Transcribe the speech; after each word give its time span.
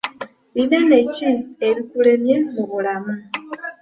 Binene 0.55 0.97
ki 1.13 1.31
ebikulemye 1.67 2.35
mu 2.53 2.63
bulamu? 2.69 3.13